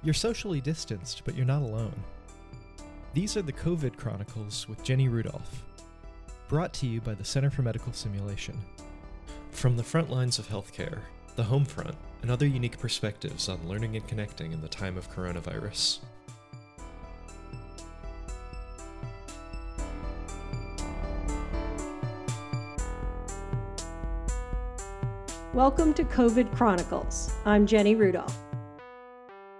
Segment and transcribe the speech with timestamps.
[0.00, 2.04] You're socially distanced, but you're not alone.
[3.14, 5.64] These are the COVID Chronicles with Jenny Rudolph,
[6.46, 8.56] brought to you by the Center for Medical Simulation.
[9.50, 11.00] From the front lines of healthcare,
[11.34, 15.10] the home front, and other unique perspectives on learning and connecting in the time of
[15.10, 15.98] coronavirus.
[25.52, 27.32] Welcome to COVID Chronicles.
[27.44, 28.38] I'm Jenny Rudolph.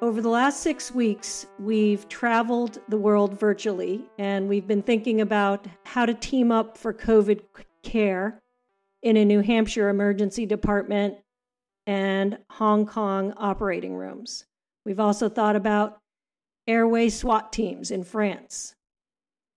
[0.00, 5.66] Over the last six weeks, we've traveled the world virtually and we've been thinking about
[5.84, 7.40] how to team up for COVID
[7.82, 8.40] care
[9.02, 11.16] in a New Hampshire emergency department
[11.84, 14.44] and Hong Kong operating rooms.
[14.86, 15.98] We've also thought about
[16.68, 18.76] airway SWAT teams in France.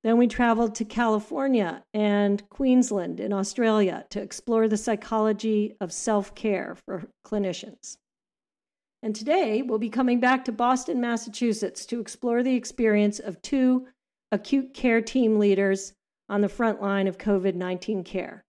[0.03, 6.33] Then we traveled to California and Queensland in Australia to explore the psychology of self
[6.33, 7.97] care for clinicians.
[9.03, 13.87] And today we'll be coming back to Boston, Massachusetts to explore the experience of two
[14.31, 15.93] acute care team leaders
[16.29, 18.45] on the front line of COVID 19 care.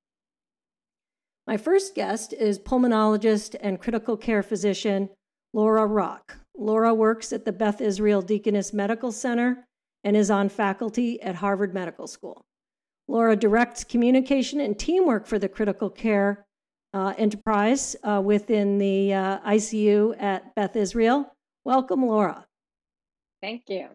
[1.47, 5.11] My first guest is pulmonologist and critical care physician
[5.53, 6.37] Laura Rock.
[6.57, 9.67] Laura works at the Beth Israel Deaconess Medical Center
[10.05, 12.45] and is on faculty at Harvard Medical School.
[13.09, 16.47] Laura directs communication and teamwork for the critical care
[16.95, 21.33] uh, enterprise uh, within the uh, ICU at Beth Israel.
[21.65, 22.47] Welcome, Laura.
[23.41, 23.89] Thank you.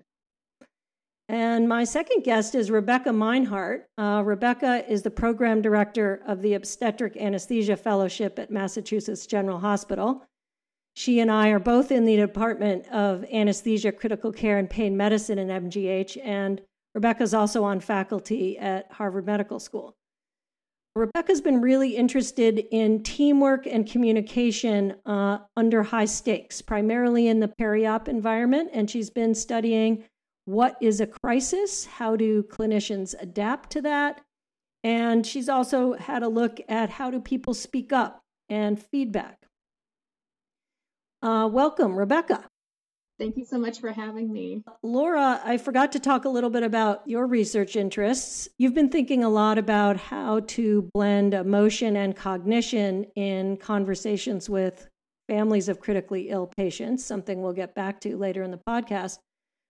[1.29, 3.83] And my second guest is Rebecca Minehart.
[3.97, 10.23] Uh, Rebecca is the program director of the Obstetric Anesthesia Fellowship at Massachusetts General Hospital.
[10.95, 15.37] She and I are both in the Department of Anesthesia, Critical Care, and Pain Medicine
[15.37, 16.61] in MGH, and
[16.95, 19.96] Rebecca's also on faculty at Harvard Medical School.
[20.97, 27.47] Rebecca's been really interested in teamwork and communication uh, under high stakes, primarily in the
[27.47, 30.05] peri-op environment, and she's been studying
[30.45, 34.21] what is a crisis, how do clinicians adapt to that,
[34.83, 39.45] and she's also had a look at how do people speak up and feedback.
[41.21, 42.46] Uh, welcome, Rebecca.
[43.19, 44.63] Thank you so much for having me.
[44.83, 48.47] Laura, I forgot to talk a little bit about your research interests.
[48.59, 54.87] You've been thinking a lot about how to blend emotion and cognition in conversations with
[55.27, 59.17] families of critically ill patients, something we'll get back to later in the podcast.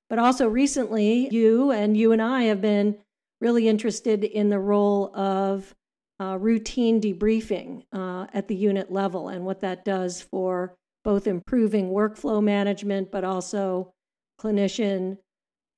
[0.09, 2.97] But also recently, you and you and I have been
[3.39, 5.73] really interested in the role of
[6.19, 10.75] uh, routine debriefing uh, at the unit level and what that does for
[11.07, 13.93] both improving workflow management, but also
[14.41, 15.17] clinician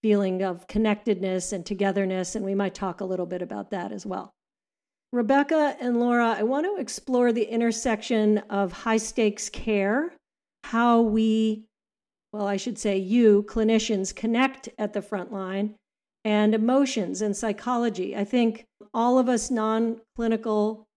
[0.01, 2.33] feeling of connectedness and togetherness.
[2.33, 4.33] And we might talk a little bit about that as well.
[5.13, 10.15] Rebecca and Laura, I want to explore the intersection of high stakes care,
[10.63, 11.65] how we,
[12.33, 15.75] well, I should say you, clinicians, connect at the front line,
[16.25, 18.17] and emotions and psychology.
[18.17, 18.65] I think
[18.95, 20.87] all of us non clinical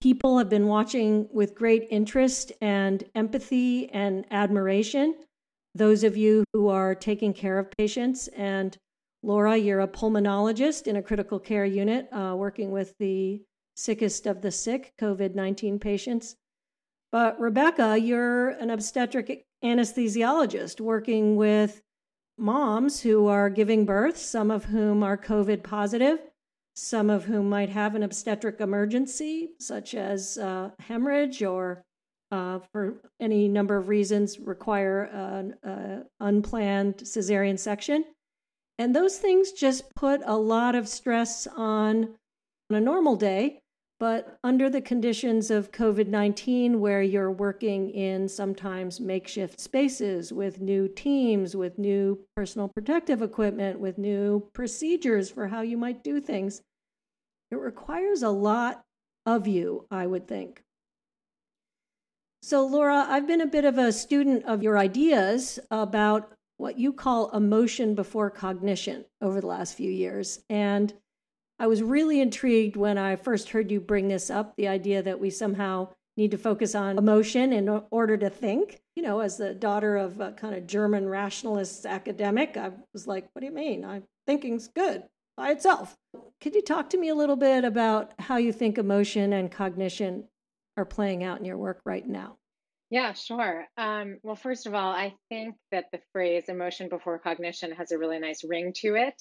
[0.00, 5.14] people have been watching with great interest and empathy and admiration.
[5.74, 8.76] Those of you who are taking care of patients, and
[9.22, 13.42] Laura, you're a pulmonologist in a critical care unit uh, working with the
[13.74, 16.36] sickest of the sick, COVID 19 patients.
[17.12, 21.80] But Rebecca, you're an obstetric anesthesiologist working with
[22.38, 26.18] moms who are giving birth, some of whom are COVID positive,
[26.76, 31.82] some of whom might have an obstetric emergency, such as uh, hemorrhage or
[32.30, 38.04] uh, for any number of reasons require an unplanned cesarean section.
[38.78, 42.16] And those things just put a lot of stress on,
[42.70, 43.62] on a normal day,
[43.98, 50.60] but under the conditions of COVID 19, where you're working in sometimes makeshift spaces with
[50.60, 56.20] new teams, with new personal protective equipment, with new procedures for how you might do
[56.20, 56.62] things,
[57.50, 58.84] it requires a lot
[59.24, 60.62] of you, I would think.
[62.42, 66.92] So, Laura, I've been a bit of a student of your ideas about what you
[66.92, 70.40] call emotion before cognition over the last few years.
[70.48, 70.92] And
[71.58, 75.20] I was really intrigued when I first heard you bring this up the idea that
[75.20, 78.80] we somehow need to focus on emotion in order to think.
[78.94, 83.28] You know, as the daughter of a kind of German rationalist academic, I was like,
[83.32, 83.84] what do you mean?
[83.84, 85.04] I'm thinking's good
[85.36, 85.94] by itself.
[86.40, 90.28] Could you talk to me a little bit about how you think emotion and cognition
[90.76, 92.36] are playing out in your work right now?
[92.90, 93.66] Yeah, sure.
[93.76, 97.98] Um, well, first of all, I think that the phrase emotion before cognition has a
[97.98, 99.20] really nice ring to it.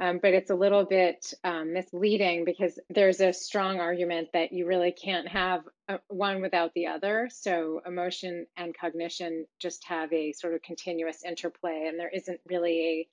[0.00, 4.64] Um, but it's a little bit um, misleading because there's a strong argument that you
[4.66, 7.28] really can't have a, one without the other.
[7.32, 12.80] So emotion and cognition just have a sort of continuous interplay, and there isn't really
[12.80, 13.08] a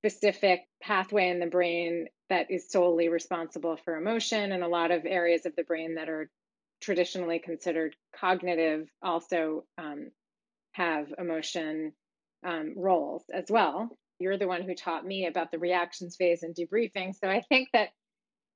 [0.00, 5.06] specific pathway in the brain that is solely responsible for emotion, and a lot of
[5.06, 6.28] areas of the brain that are
[6.80, 10.10] traditionally considered cognitive also um,
[10.72, 11.92] have emotion
[12.44, 13.96] um, roles as well.
[14.18, 17.14] You're the one who taught me about the reactions phase and debriefing.
[17.18, 17.90] So I think that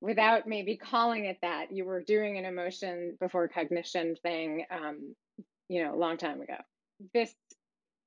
[0.00, 5.14] without maybe calling it that, you were doing an emotion before cognition thing, um,
[5.68, 6.56] you know, a long time ago.
[7.14, 7.32] This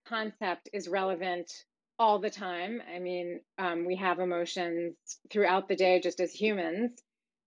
[0.08, 1.52] concept is relevant
[1.98, 2.82] all the time.
[2.94, 4.96] I mean, um, we have emotions
[5.32, 6.92] throughout the day just as humans,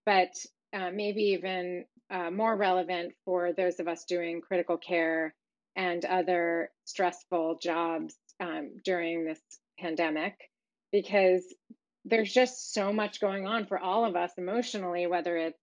[0.06, 0.30] but
[0.72, 5.34] uh, maybe even uh, more relevant for those of us doing critical care
[5.76, 9.40] and other stressful jobs um, during this
[9.78, 10.34] pandemic
[10.92, 11.42] because
[12.04, 15.58] there's just so much going on for all of us emotionally, whether it's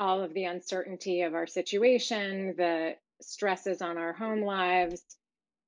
[0.00, 5.02] all of the uncertainty of our situation, the stresses on our home lives,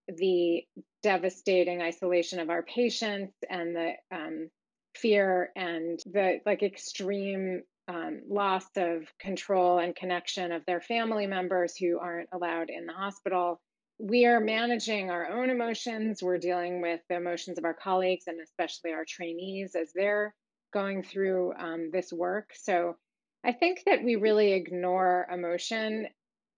[0.08, 0.62] the
[1.02, 4.50] devastating isolation of our patients, and the um,
[4.94, 11.76] fear and the like extreme um, loss of control and connection of their family members
[11.76, 13.61] who aren't allowed in the hospital
[13.98, 16.22] we are managing our own emotions.
[16.22, 20.34] We're dealing with the emotions of our colleagues and especially our trainees as they're
[20.72, 22.50] going through um, this work.
[22.54, 22.96] So
[23.44, 26.08] I think that we really ignore emotion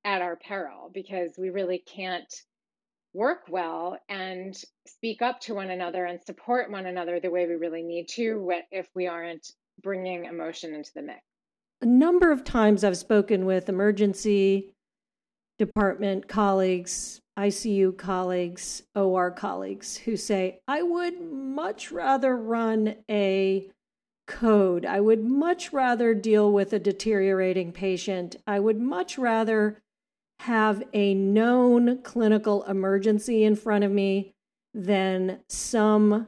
[0.04, 2.32] at our peril because we really can't
[3.12, 4.56] work well and
[4.86, 8.52] speak up to one another and support one another the way we really need to
[8.70, 9.50] if we aren't
[9.82, 11.20] bringing emotion into the mix.
[11.82, 14.72] A number of times I've spoken with emergency
[15.58, 23.70] department colleagues, ICU colleagues, OR colleagues who say, I would much rather run a
[24.26, 24.84] code.
[24.84, 28.36] I would much rather deal with a deteriorating patient.
[28.46, 29.78] I would much rather
[30.40, 34.32] have a known clinical emergency in front of me
[34.74, 36.26] than some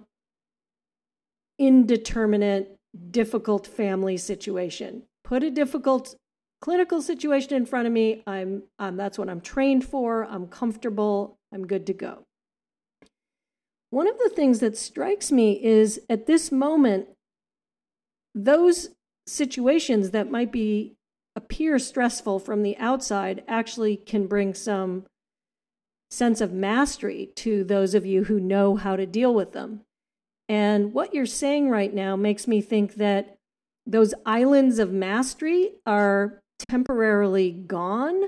[1.59, 2.75] indeterminate,
[3.11, 5.03] difficult family situation.
[5.25, 6.17] Put a difficult
[6.63, 8.23] clinical situation in front of me.
[8.27, 10.25] I'm um, that's what I'm trained for.
[10.25, 11.37] I'm comfortable.
[11.53, 12.25] I'm good to go.
[13.91, 17.09] One of the things that strikes me is at this moment,
[18.35, 18.91] those
[19.27, 20.95] situations that might be
[21.37, 25.05] appear stressful from the outside actually can bring some
[26.11, 29.81] sense of mastery to those of you who know how to deal with them.
[30.49, 33.37] And what you're saying right now makes me think that
[33.87, 38.21] those islands of mastery are temporarily gone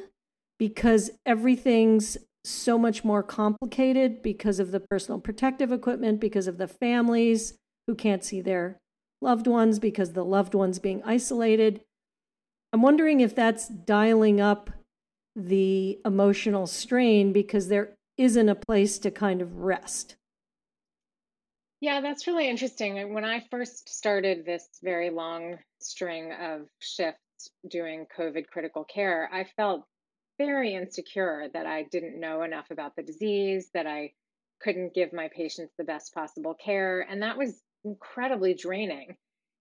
[0.59, 6.69] because everything's so much more complicated because of the personal protective equipment, because of the
[6.69, 7.55] families
[7.87, 8.79] who can't see their
[9.21, 11.81] loved ones, because the loved ones being isolated.
[12.73, 14.71] I'm wondering if that's dialing up
[15.35, 20.17] the emotional strain because there isn't a place to kind of rest.
[21.81, 23.13] Yeah, that's really interesting.
[23.13, 27.21] When I first started this very long string of shifts
[27.69, 29.85] doing COVID critical care, I felt
[30.39, 34.13] very insecure that I didn't know enough about the disease, that I
[34.61, 37.07] couldn't give my patients the best possible care.
[37.09, 39.17] And that was incredibly draining.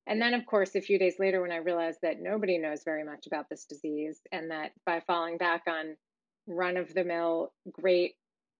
[0.08, 3.04] And then, of course, a few days later, when I realized that nobody knows very
[3.04, 5.96] much about this disease, and that by falling back on
[6.48, 8.16] run of the mill, great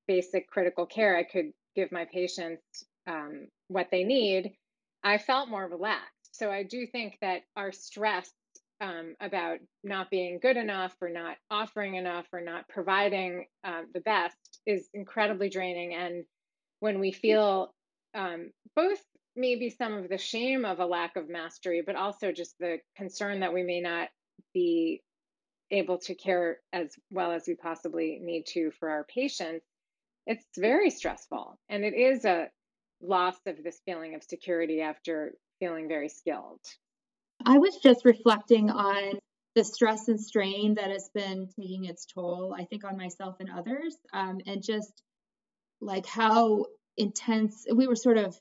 [0.08, 2.62] basic critical care, I could give my patients
[3.08, 4.54] um, what they need,
[5.04, 6.30] I felt more relaxed.
[6.32, 8.32] So I do think that our stress
[8.84, 14.02] um, about not being good enough or not offering enough or not providing um, the
[14.02, 14.36] best
[14.66, 15.94] is incredibly draining.
[15.94, 16.26] And
[16.82, 17.74] when we feel
[18.14, 19.02] um, both
[19.38, 23.40] maybe some of the shame of a lack of mastery, but also just the concern
[23.40, 24.10] that we may not
[24.54, 25.02] be
[25.72, 29.66] able to care as well as we possibly need to for our patients,
[30.28, 31.58] it's very stressful.
[31.70, 32.50] And it is a
[33.02, 36.60] loss of this feeling of security after feeling very skilled.
[37.46, 39.20] I was just reflecting on
[39.56, 43.50] the stress and strain that has been taking its toll, I think, on myself and
[43.52, 45.02] others, um, and just
[45.82, 46.66] like how
[46.98, 48.36] intense we were sort of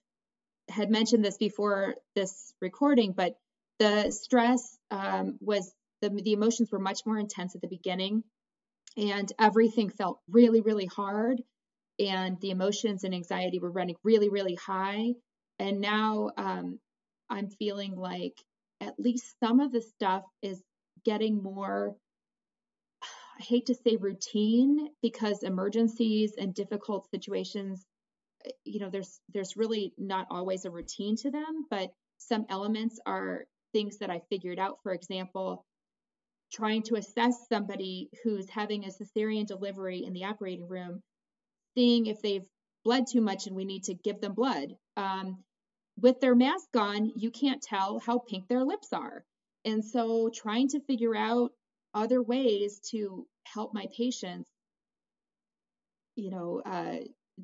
[0.69, 3.35] had mentioned this before this recording, but
[3.79, 8.23] the stress um, was the, the emotions were much more intense at the beginning,
[8.97, 11.43] and everything felt really, really hard,
[11.99, 15.13] and the emotions and anxiety were running really, really high.
[15.59, 16.79] And now um,
[17.29, 18.37] I'm feeling like
[18.83, 20.62] at least some of the stuff is
[21.05, 21.97] getting more
[23.03, 27.85] I hate to say routine because emergencies and difficult situations
[28.65, 33.47] you know there's there's really not always a routine to them but some elements are
[33.73, 34.79] things that I figured out.
[34.83, 35.65] For example,
[36.53, 41.03] trying to assess somebody who's having a cesarean delivery in the operating room,
[41.75, 42.45] seeing if they've
[42.85, 44.75] bled too much and we need to give them blood.
[44.97, 45.39] Um,
[46.03, 49.25] with their mask on, you can't tell how pink their lips are.
[49.65, 51.53] And so trying to figure out
[51.95, 54.51] other ways to help my patients,
[56.17, 56.97] you know, uh,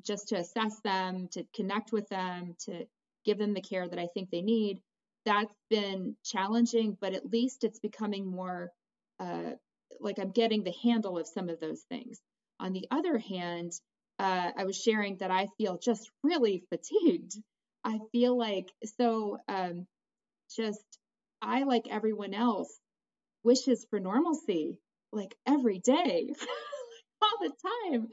[0.05, 2.85] just to assess them, to connect with them, to
[3.25, 4.81] give them the care that I think they need,
[5.25, 8.71] that's been challenging, but at least it's becoming more
[9.19, 9.51] uh,
[9.99, 12.19] like I'm getting the handle of some of those things.
[12.59, 13.71] On the other hand,
[14.17, 17.35] uh, I was sharing that I feel just really fatigued.
[17.89, 19.87] I feel like so um,
[20.55, 20.83] just
[21.41, 22.77] I like everyone else
[23.43, 24.77] wishes for normalcy
[25.11, 26.31] like every day,
[27.21, 27.51] all the
[27.91, 28.07] time,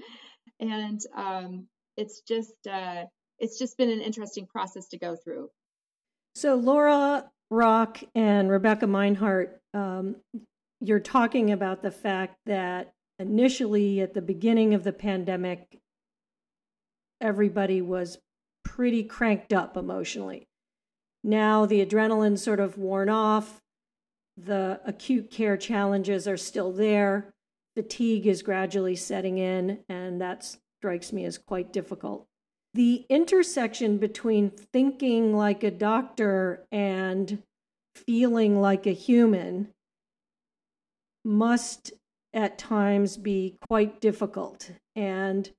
[0.60, 1.66] and um,
[1.98, 3.04] it's just uh,
[3.38, 5.50] it's just been an interesting process to go through.
[6.34, 10.16] So Laura Rock and Rebecca Minehart, um,
[10.80, 15.78] you're talking about the fact that initially at the beginning of the pandemic,
[17.20, 18.16] everybody was
[18.66, 20.48] pretty cranked up emotionally.
[21.22, 23.62] Now the adrenaline sort of worn off.
[24.36, 27.32] The acute care challenges are still there.
[27.76, 32.26] Fatigue is gradually setting in, and that strikes me as quite difficult.
[32.74, 37.42] The intersection between thinking like a doctor and
[37.94, 39.68] feeling like a human
[41.24, 41.92] must
[42.34, 44.70] at times be quite difficult.
[44.94, 45.50] And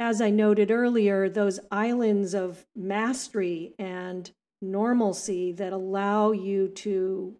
[0.00, 4.30] as I noted earlier, those islands of mastery and
[4.62, 7.36] normalcy that allow you to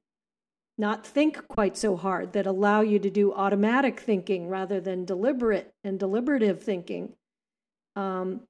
[0.76, 5.72] not think quite so hard, that allow you to do automatic thinking rather than deliberate
[5.84, 7.14] and deliberative thinking,
[7.96, 8.42] um,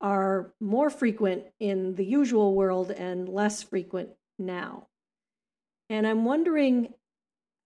[0.00, 4.86] are more frequent in the usual world and less frequent now.
[5.88, 6.94] And I'm wondering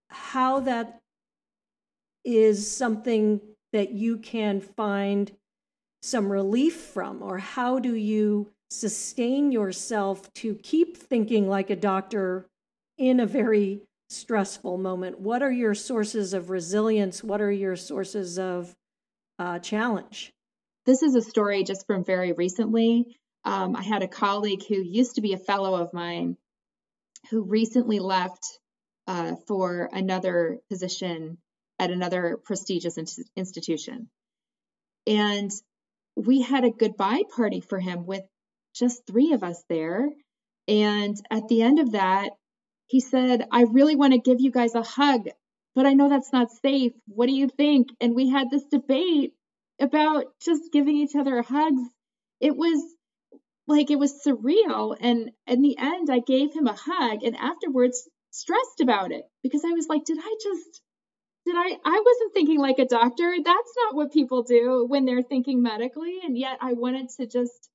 [0.09, 1.01] how that
[2.25, 3.41] is something
[3.73, 5.33] that you can find
[6.03, 12.49] some relief from, or how do you sustain yourself to keep thinking like a doctor
[12.99, 15.21] in a very stressful moment?
[15.21, 17.23] What are your sources of resilience?
[17.23, 18.75] What are your sources of
[19.39, 20.33] uh, challenge?
[20.85, 23.17] This is a story just from very recently.
[23.45, 26.37] Um, I had a colleague who used to be a fellow of mine
[27.31, 28.59] who recently left
[29.07, 31.39] uh, for another position
[31.83, 34.09] at another prestigious in- institution.
[35.05, 35.51] And
[36.15, 38.23] we had a goodbye party for him with
[38.73, 40.09] just three of us there.
[40.69, 42.31] And at the end of that,
[42.87, 45.29] he said, I really want to give you guys a hug,
[45.75, 46.93] but I know that's not safe.
[47.09, 47.89] What do you think?
[48.01, 49.33] And we had this debate
[49.81, 51.83] about just giving each other hugs.
[52.39, 52.81] It was
[53.67, 54.97] like it was surreal.
[55.01, 59.65] And in the end, I gave him a hug and afterwards stressed about it because
[59.65, 60.81] I was like, did I just,
[61.45, 63.35] did I, I wasn't thinking like a doctor.
[63.45, 66.21] That's not what people do when they're thinking medically.
[66.25, 67.71] And yet I wanted to just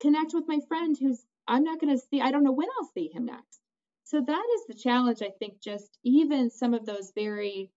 [0.00, 2.90] connect with my friend who's, I'm not going to see, I don't know when I'll
[2.94, 3.60] see him next.
[4.04, 7.70] So that is the challenge, I think, just even some of those very,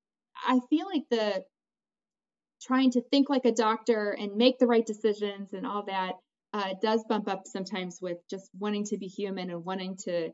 [0.48, 1.44] I feel like the
[2.62, 6.14] trying to think like a doctor and make the right decisions and all that
[6.54, 10.30] uh, does bump up sometimes with just wanting to be human and wanting to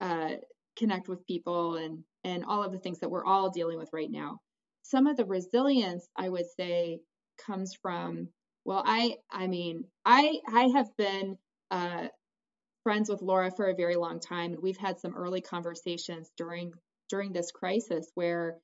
[0.00, 0.30] uh,
[0.76, 4.10] connect with people and and all of the things that we're all dealing with right
[4.10, 4.38] now.
[4.82, 7.00] Some of the resilience I would say
[7.46, 8.28] comes from
[8.64, 11.38] well, I I mean I I have been
[11.70, 12.08] uh,
[12.84, 16.72] friends with Laura for a very long time, and we've had some early conversations during
[17.08, 18.58] during this crisis where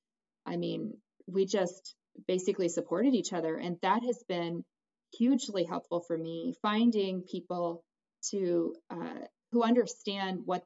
[0.47, 0.95] I mean
[1.27, 1.95] we just
[2.27, 4.65] basically supported each other, and that has been
[5.17, 7.83] hugely helpful for me finding people
[8.31, 9.21] to uh,
[9.53, 10.63] who understand what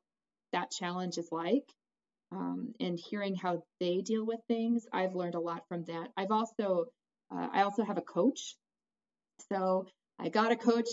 [0.53, 1.65] that challenge is like
[2.33, 6.09] um, and hearing how they deal with things i've learned a lot from that.
[6.17, 6.87] I've also
[7.35, 8.57] uh, i also have a coach.
[9.51, 9.87] So
[10.19, 10.89] i got a coach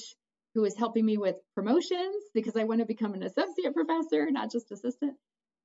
[0.55, 4.51] who is helping me with promotions because i want to become an associate professor not
[4.51, 5.15] just assistant.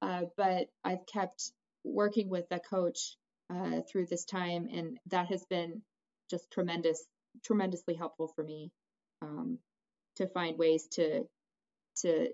[0.03, 1.53] Uh, but i've kept
[1.85, 3.17] working with a coach
[3.51, 5.83] uh, through this time and that has been
[6.31, 7.05] just tremendous
[7.45, 8.71] tremendously helpful for me
[9.23, 9.59] um,
[10.17, 11.25] to find ways to
[11.97, 12.29] to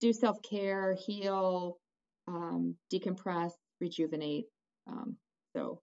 [0.00, 1.78] do self care, heal,
[2.28, 4.46] um, decompress, rejuvenate.
[4.86, 5.16] Um,
[5.54, 5.80] so,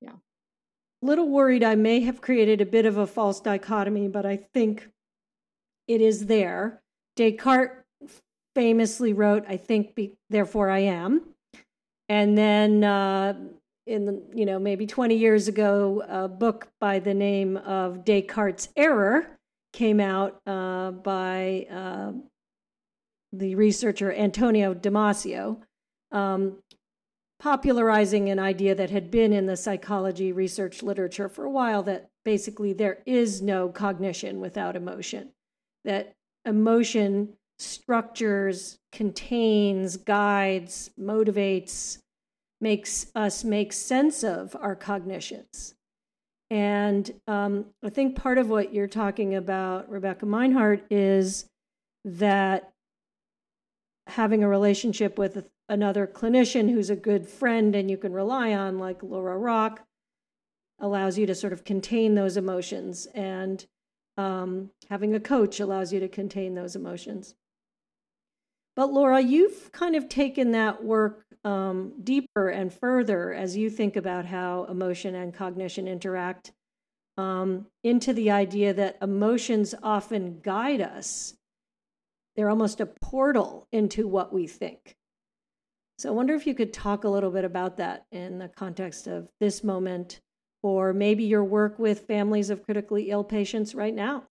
[0.00, 0.12] yeah.
[1.02, 4.88] Little worried I may have created a bit of a false dichotomy, but I think
[5.86, 6.82] it is there.
[7.16, 7.84] Descartes
[8.54, 11.22] famously wrote, I think, be, therefore I am.
[12.08, 13.34] And then uh,
[13.86, 18.68] in the, you know, maybe 20 years ago, a book by the name of Descartes'
[18.76, 19.26] Error
[19.72, 22.12] came out uh, by uh,
[23.32, 25.60] the researcher Antonio Damasio,
[26.16, 26.56] um,
[27.38, 32.08] popularizing an idea that had been in the psychology research literature for a while that
[32.24, 35.30] basically there is no cognition without emotion,
[35.84, 36.14] that
[36.46, 41.98] emotion structures, contains, guides, motivates,
[42.60, 45.74] makes us make sense of our cognitions.
[46.48, 51.44] And um, I think part of what you're talking about, Rebecca Minehart, is
[52.04, 52.72] that
[54.06, 58.78] having a relationship with another clinician who's a good friend and you can rely on,
[58.78, 59.84] like Laura Rock,
[60.78, 63.06] allows you to sort of contain those emotions.
[63.14, 63.64] And
[64.16, 67.34] um, having a coach allows you to contain those emotions.
[68.74, 73.96] But Laura, you've kind of taken that work um, deeper and further as you think
[73.96, 76.52] about how emotion and cognition interact
[77.16, 81.34] um, into the idea that emotions often guide us.
[82.34, 84.96] They're almost a portal into what we think.
[85.98, 89.06] So I wonder if you could talk a little bit about that in the context
[89.06, 90.20] of this moment,
[90.62, 94.24] or maybe your work with families of critically ill patients right now.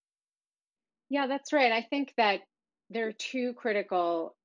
[1.09, 1.71] Yeah, that's right.
[1.71, 2.41] I think that
[2.89, 4.35] there are two critical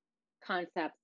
[0.47, 0.97] concepts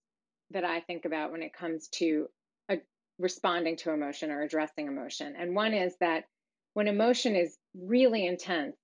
[0.51, 2.29] that I think about when it comes to
[2.71, 2.79] a,
[3.19, 5.35] responding to emotion or addressing emotion.
[5.39, 6.25] And one is that
[6.73, 8.77] when emotion is really intense,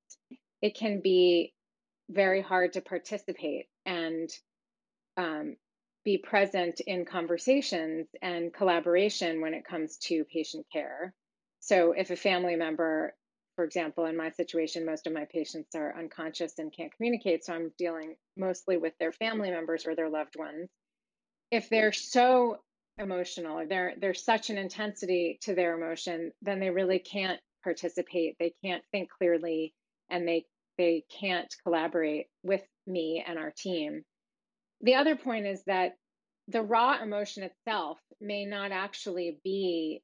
[0.60, 1.54] it can be
[2.10, 4.28] very hard to participate and
[5.16, 5.56] um,
[6.04, 11.14] be present in conversations and collaboration when it comes to patient care.
[11.60, 13.14] So, if a family member
[13.56, 17.44] for example, in my situation, most of my patients are unconscious and can't communicate.
[17.44, 20.68] So I'm dealing mostly with their family members or their loved ones.
[21.50, 22.58] If they're so
[22.98, 28.36] emotional or there there's such an intensity to their emotion, then they really can't participate.
[28.38, 29.74] They can't think clearly
[30.10, 30.46] and they
[30.78, 34.02] they can't collaborate with me and our team.
[34.82, 35.96] The other point is that
[36.48, 40.02] the raw emotion itself may not actually be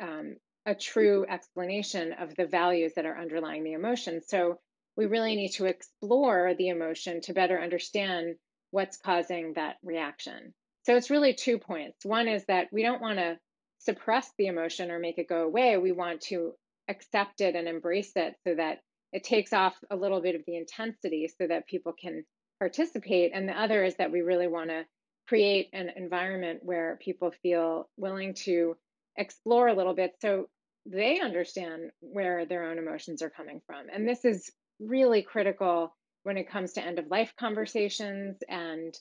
[0.00, 4.20] um, a true explanation of the values that are underlying the emotion.
[4.26, 4.58] So
[4.96, 8.36] we really need to explore the emotion to better understand
[8.70, 10.54] what's causing that reaction.
[10.84, 12.04] So it's really two points.
[12.04, 13.38] One is that we don't want to
[13.78, 15.76] suppress the emotion or make it go away.
[15.78, 16.52] We want to
[16.88, 18.80] accept it and embrace it so that
[19.12, 22.24] it takes off a little bit of the intensity so that people can
[22.58, 23.32] participate.
[23.34, 24.84] And the other is that we really want to
[25.28, 28.76] create an environment where people feel willing to
[29.16, 30.48] explore a little bit so
[30.86, 33.86] they understand where their own emotions are coming from.
[33.92, 38.96] And this is really critical when it comes to end of life conversations and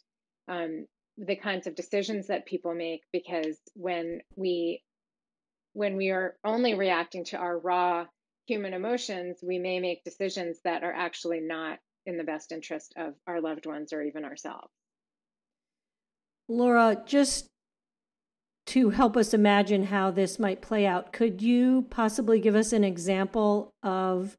[0.48, 0.86] um,
[1.18, 4.82] the kinds of decisions that people make because when we
[5.74, 8.06] when we are only reacting to our raw
[8.48, 13.14] human emotions we may make decisions that are actually not in the best interest of
[13.28, 14.72] our loved ones or even ourselves
[16.48, 17.52] laura just
[18.72, 22.86] to help us imagine how this might play out, could you possibly give us an
[22.86, 24.38] example of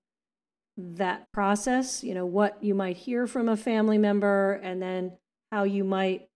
[0.77, 2.03] that process?
[2.03, 5.19] You know, what you might hear from a family member, and then
[5.51, 6.29] how you might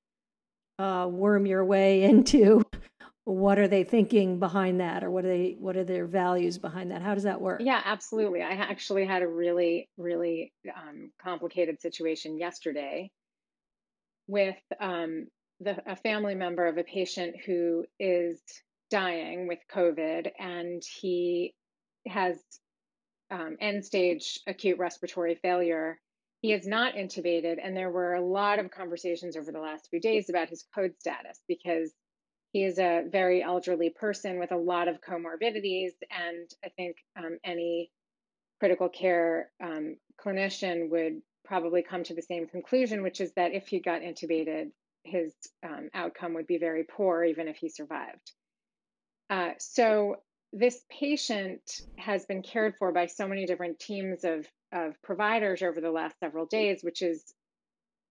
[0.78, 2.65] uh, worm your way into
[3.26, 6.92] what are they thinking behind that, or what are they what are their values behind
[6.92, 7.02] that?
[7.02, 7.60] How does that work?
[7.60, 8.40] Yeah, absolutely.
[8.40, 13.10] I actually had a really really um, complicated situation yesterday
[14.28, 15.26] with um,
[15.58, 18.40] the, a family member of a patient who is
[18.90, 21.52] dying with COVID, and he
[22.06, 22.38] has
[23.32, 25.98] um, end stage acute respiratory failure.
[26.42, 30.00] He is not intubated, and there were a lot of conversations over the last few
[30.00, 31.92] days about his code status because
[32.56, 35.90] he is a very elderly person with a lot of comorbidities.
[36.10, 37.90] And I think um, any
[38.60, 43.68] critical care um, clinician would probably come to the same conclusion, which is that if
[43.68, 44.70] he got intubated,
[45.04, 48.32] his um, outcome would be very poor, even if he survived.
[49.28, 50.16] Uh, so,
[50.54, 51.60] this patient
[51.98, 56.18] has been cared for by so many different teams of, of providers over the last
[56.20, 57.34] several days, which is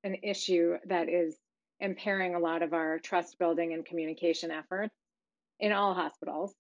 [0.04, 1.36] an issue that is
[1.80, 4.94] impairing a lot of our trust building and communication efforts
[5.60, 6.54] in all hospitals.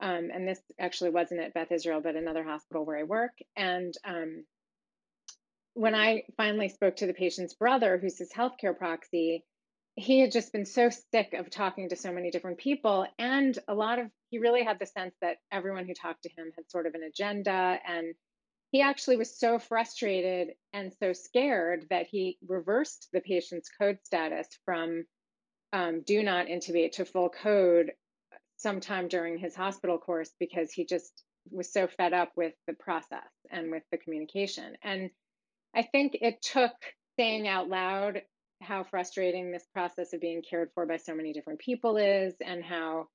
[0.00, 3.32] Um, and this actually wasn't at Beth Israel, but another hospital where I work.
[3.56, 4.44] And um,
[5.74, 9.44] when I finally spoke to the patient's brother, who's his healthcare proxy,
[9.94, 13.74] he had just been so sick of talking to so many different people and a
[13.74, 16.86] lot of he really had the sense that everyone who talked to him had sort
[16.86, 18.14] of an agenda and
[18.72, 24.48] he actually was so frustrated and so scared that he reversed the patient's code status
[24.64, 25.04] from
[25.74, 27.92] um, do not intubate to full code
[28.56, 33.28] sometime during his hospital course because he just was so fed up with the process
[33.50, 34.76] and with the communication.
[34.82, 35.10] And
[35.74, 36.72] i think it took
[37.18, 38.22] saying out loud
[38.62, 42.64] how frustrating this process of being cared for by so many different people is, and
[42.64, 43.08] how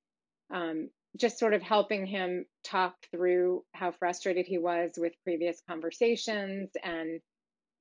[0.54, 6.70] um, just sort of helping him talk through how frustrated he was with previous conversations
[6.84, 7.20] and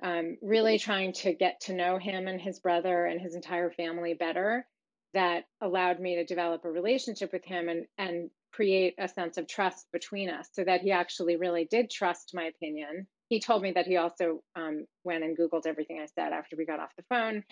[0.02, 4.14] um, really trying to get to know him and his brother and his entire family
[4.14, 4.66] better
[5.14, 9.46] that allowed me to develop a relationship with him and, and create a sense of
[9.46, 13.06] trust between us so that he actually really did trust my opinion.
[13.28, 16.66] He told me that he also um, went and Googled everything I said after we
[16.66, 17.44] got off the phone.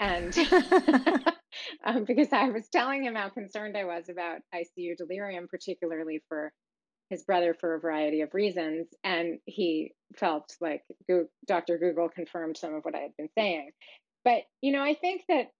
[0.00, 0.36] And
[1.84, 6.52] um, because I was telling him how concerned I was about ICU delirium, particularly for
[7.10, 8.86] his brother for a variety of reasons.
[9.02, 10.82] And he felt like
[11.46, 11.78] Dr.
[11.78, 13.70] Google confirmed some of what I had been saying.
[14.24, 15.50] But, you know, I think that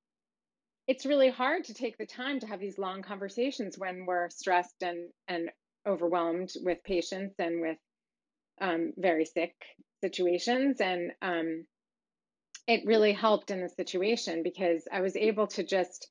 [0.86, 4.82] it's really hard to take the time to have these long conversations when we're stressed
[4.82, 5.50] and, and
[5.86, 7.78] overwhelmed with patients and with
[8.60, 9.54] um, very sick
[10.02, 10.80] situations.
[10.80, 11.64] And um,
[12.68, 16.08] it really helped in the situation because I was able to just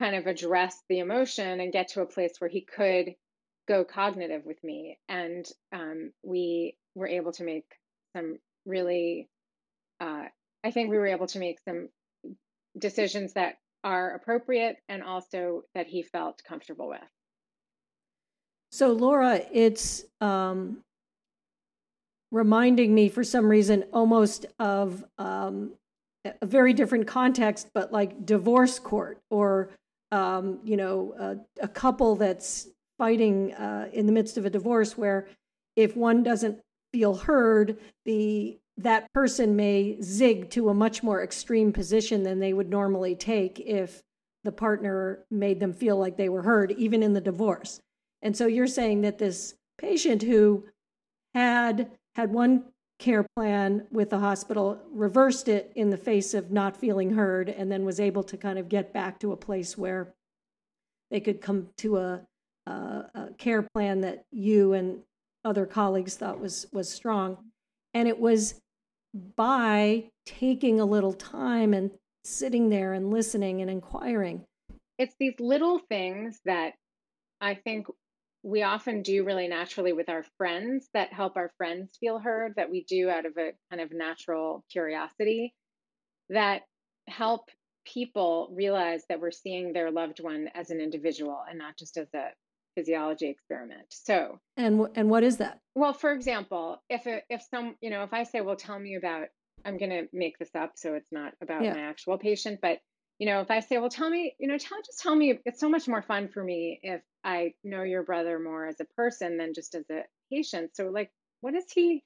[0.00, 3.14] kind of address the emotion and get to a place where he could
[3.66, 4.98] go cognitive with me.
[5.08, 7.64] And um, we were able to make
[8.14, 8.36] some
[8.66, 9.30] really,
[9.98, 10.24] uh,
[10.62, 11.88] I think we were able to make some
[12.78, 17.00] decisions that are appropriate and also that he felt comfortable with.
[18.72, 20.82] So, Laura, it's um,
[22.30, 25.72] reminding me for some reason almost of um,
[26.24, 29.70] a very different context, but like divorce court or,
[30.10, 34.96] um, you know, a, a, couple that's fighting uh, in the midst of a divorce
[34.96, 35.26] where
[35.76, 36.60] if one doesn't
[36.92, 42.52] feel heard, the that person may zig to a much more extreme position than they
[42.52, 44.02] would normally take if
[44.42, 47.80] the partner made them feel like they were heard, even in the divorce.
[48.22, 50.64] And so you're saying that this patient who
[51.34, 52.64] had had one
[52.98, 57.70] care plan with the hospital reversed it in the face of not feeling heard and
[57.70, 60.14] then was able to kind of get back to a place where
[61.10, 62.20] they could come to a,
[62.66, 65.00] a, a care plan that you and
[65.44, 67.36] other colleagues thought was was strong.
[67.92, 68.60] And it was
[69.36, 71.90] by taking a little time and
[72.24, 74.44] sitting there and listening and inquiring.
[74.98, 76.74] It's these little things that
[77.40, 77.86] i think
[78.44, 82.70] we often do really naturally with our friends that help our friends feel heard that
[82.70, 85.54] we do out of a kind of natural curiosity
[86.28, 86.60] that
[87.08, 87.48] help
[87.86, 92.08] people realize that we're seeing their loved one as an individual and not just as
[92.14, 92.28] a
[92.74, 97.76] physiology experiment so and and what is that well for example if a, if some
[97.80, 99.28] you know if i say well tell me about
[99.64, 101.72] i'm going to make this up so it's not about yeah.
[101.72, 102.78] my actual patient but
[103.18, 105.60] you know, if I say, well, tell me, you know, tell just tell me, it's
[105.60, 109.36] so much more fun for me if I know your brother more as a person
[109.38, 110.74] than just as a patient.
[110.74, 112.02] So, like, what is he,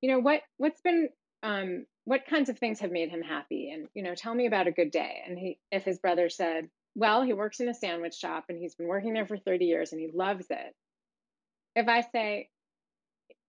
[0.00, 1.08] you know, what what's been,
[1.42, 4.66] um, what kinds of things have made him happy, and you know, tell me about
[4.66, 5.22] a good day.
[5.26, 8.74] And he, if his brother said, well, he works in a sandwich shop and he's
[8.74, 10.74] been working there for thirty years and he loves it.
[11.76, 12.48] If I say,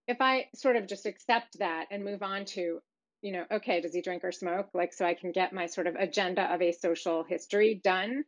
[0.06, 2.80] if I sort of just accept that and move on to,
[3.22, 4.68] you know, okay, does he drink or smoke?
[4.74, 8.24] Like, so I can get my sort of agenda of a social history done.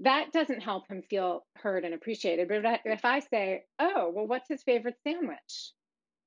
[0.00, 2.48] That doesn't help him feel heard and appreciated.
[2.48, 5.72] But if I say, oh, well, what's his favorite sandwich?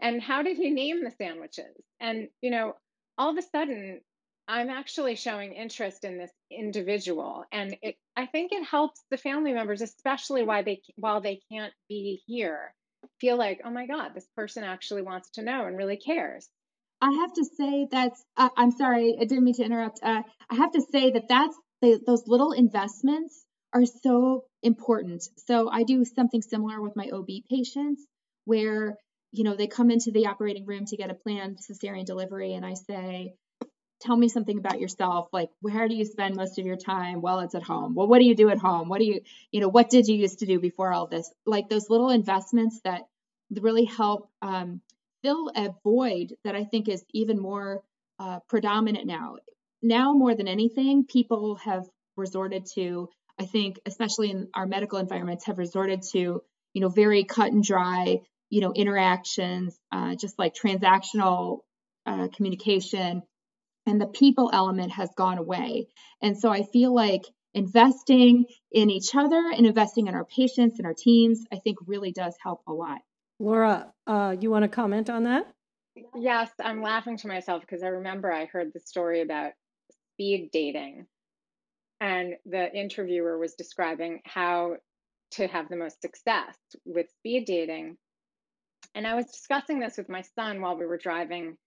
[0.02, 1.78] And how did he name the sandwiches?
[2.00, 2.74] And, you know,
[3.18, 4.02] all of a sudden,
[4.48, 7.46] I'm actually showing interest in this individual.
[7.52, 11.74] And it, I think it helps the family members, especially why they, while they can't
[11.88, 12.74] be here,
[13.20, 16.50] feel like, oh my God, this person actually wants to know and really cares.
[17.02, 20.00] I have to say that's, uh, I'm sorry, I didn't mean to interrupt.
[20.04, 25.24] Uh, I have to say that that's the, those little investments are so important.
[25.48, 28.06] So I do something similar with my OB patients
[28.46, 28.98] where,
[29.32, 32.66] you know, they come into the operating room to get a planned cesarean delivery and
[32.66, 33.34] I say,
[34.02, 37.40] tell me something about yourself like where do you spend most of your time well
[37.40, 39.68] it's at home well what do you do at home what do you you know
[39.68, 43.04] what did you used to do before all this like those little investments that
[43.52, 44.82] really help um,
[45.24, 47.84] fill a void that I think is even more
[48.20, 49.38] uh, predominant now.
[49.82, 55.46] Now, more than anything, people have resorted to, I think, especially in our medical environments,
[55.46, 56.42] have resorted to,
[56.74, 61.60] you know, very cut and dry, you know, interactions, uh, just like transactional
[62.06, 63.24] uh, communication.
[63.88, 65.88] And the people element has gone away.
[66.22, 70.86] And so I feel like investing in each other and investing in our patients and
[70.86, 73.00] our teams, I think really does help a lot.
[73.42, 75.52] Laura, uh, you want to comment on that?
[76.16, 79.54] Yes, I'm laughing to myself because I remember I heard the story about
[80.14, 81.08] speed dating,
[82.00, 84.76] and the interviewer was describing how
[85.32, 87.98] to have the most success with speed dating.
[88.94, 91.58] And I was discussing this with my son while we were driving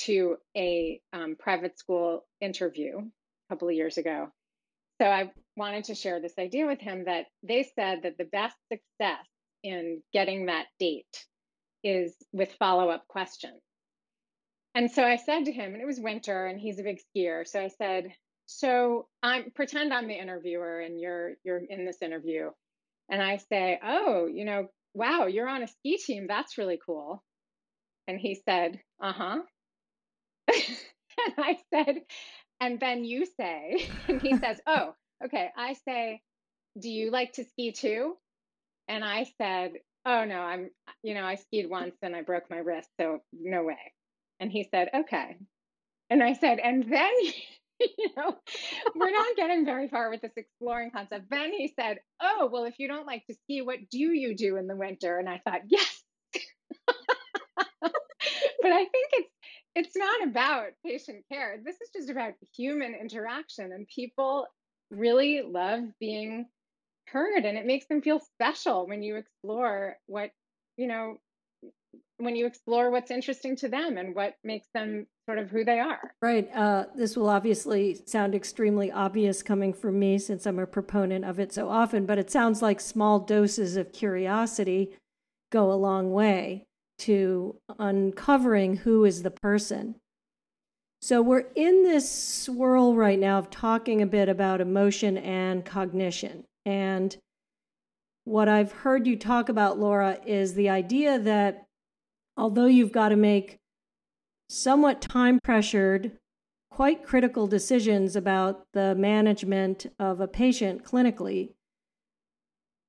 [0.00, 2.98] to a um, private school interview.
[2.98, 4.28] a couple of years ago.
[5.00, 8.56] So I wanted to share this idea with him that they said that the best
[8.70, 9.26] success
[9.66, 11.26] in getting that date
[11.82, 13.60] is with follow up questions.
[14.74, 17.46] And so I said to him, and it was winter and he's a big skier.
[17.46, 18.12] So I said,
[18.46, 22.50] so I'm pretend I'm the interviewer and you're you're in this interview.
[23.08, 26.26] And I say, "Oh, you know, wow, you're on a ski team.
[26.28, 27.22] That's really cool."
[28.08, 29.40] And he said, "Uh-huh."
[30.48, 32.02] and I said,
[32.60, 36.22] "And then you say." And he says, "Oh, okay." I say,
[36.78, 38.16] "Do you like to ski too?"
[38.88, 39.72] And I said,
[40.04, 40.70] "Oh no, I'm
[41.02, 43.92] you know, I skied once and I broke my wrist, so no way."
[44.40, 45.36] And he said, "Okay."
[46.10, 47.12] And I said, "And then
[47.80, 48.36] you know,
[48.94, 51.26] we're not getting very far with this exploring concept.
[51.30, 54.56] Then he said, Oh, well, if you don't like to ski, what do you do
[54.56, 55.18] in the winter?
[55.18, 56.02] And I thought, Yes.
[57.80, 57.92] but
[58.72, 59.30] I think it's
[59.74, 61.58] it's not about patient care.
[61.62, 64.46] This is just about human interaction and people
[64.90, 66.46] really love being
[67.08, 70.30] heard and it makes them feel special when you explore what,
[70.76, 71.16] you know,
[72.18, 75.78] when you explore what's interesting to them and what makes them sort of who they
[75.78, 76.14] are.
[76.22, 76.48] Right.
[76.54, 81.38] Uh, this will obviously sound extremely obvious coming from me since I'm a proponent of
[81.38, 84.96] it so often, but it sounds like small doses of curiosity
[85.52, 86.66] go a long way
[86.98, 89.96] to uncovering who is the person.
[91.02, 96.44] So we're in this swirl right now of talking a bit about emotion and cognition.
[96.66, 97.16] And
[98.24, 101.64] what I've heard you talk about, Laura, is the idea that
[102.36, 103.60] although you've got to make
[104.48, 106.18] somewhat time pressured,
[106.70, 111.52] quite critical decisions about the management of a patient clinically,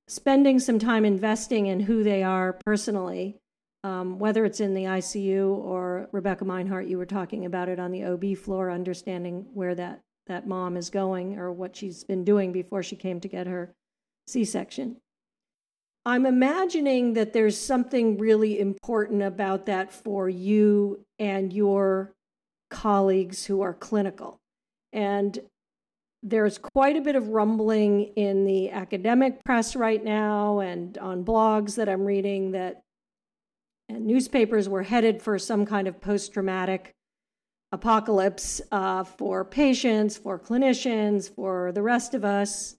[0.08, 3.38] spending some time investing in who they are personally,
[3.84, 7.92] um, whether it's in the ICU or Rebecca Minehart, you were talking about it on
[7.92, 12.52] the OB floor, understanding where that, that mom is going or what she's been doing
[12.52, 13.74] before she came to get her
[14.28, 14.98] C section.
[16.06, 22.14] I'm imagining that there's something really important about that for you and your
[22.70, 24.40] colleagues who are clinical.
[24.94, 25.38] And
[26.24, 31.76] there's quite a bit of rumbling in the academic press right now and on blogs
[31.76, 32.82] that I'm reading that
[33.90, 36.94] and newspapers were headed for some kind of post traumatic
[37.72, 42.78] apocalypse uh, for patients, for clinicians, for the rest of us.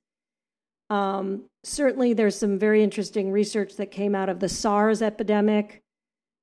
[0.91, 5.83] Um, certainly, there's some very interesting research that came out of the SARS epidemic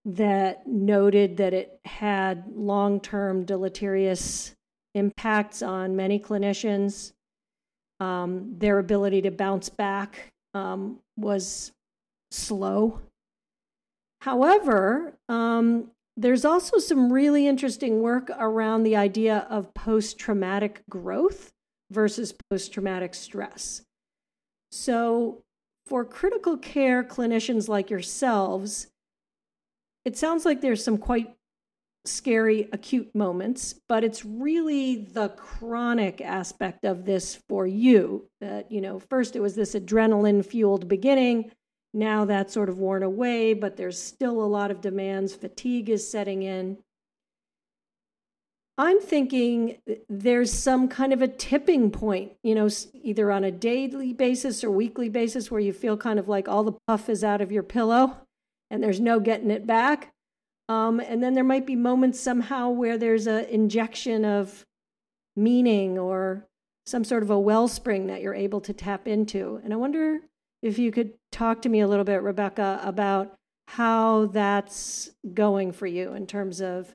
[0.05, 4.53] that noted that it had long term deleterious
[4.93, 7.13] impacts on many clinicians.
[7.99, 11.71] Um, their ability to bounce back um, was
[12.29, 12.99] slow.
[14.21, 21.51] However, um, there's also some really interesting work around the idea of post traumatic growth
[21.91, 23.83] versus post traumatic stress.
[24.71, 25.43] So,
[25.85, 28.87] for critical care clinicians like yourselves,
[30.03, 31.35] it sounds like there's some quite
[32.05, 38.27] scary acute moments, but it's really the chronic aspect of this for you.
[38.41, 41.51] That, you know, first it was this adrenaline fueled beginning.
[41.95, 45.33] Now that's sort of worn away, but there's still a lot of demands.
[45.33, 46.77] Fatigue is setting in.
[48.77, 49.77] I'm thinking
[50.09, 52.67] there's some kind of a tipping point, you know,
[53.01, 56.65] either on a daily basis or weekly basis where you feel kind of like all
[56.65, 58.17] the puff is out of your pillow
[58.69, 60.11] and there's no getting it back.
[60.67, 64.65] Um, and then there might be moments somehow where there's an injection of
[65.37, 66.45] meaning or
[66.85, 69.61] some sort of a wellspring that you're able to tap into.
[69.63, 70.19] And I wonder
[70.65, 73.35] if you could talk to me a little bit, Rebecca, about
[73.67, 76.91] how that's going for you in terms of